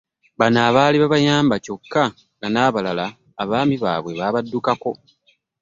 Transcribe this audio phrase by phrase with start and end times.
[0.39, 2.03] Bano abaali babayamba kyokka
[2.37, 3.05] nga n'abalala
[3.41, 4.89] abaami baabwe baabaddukako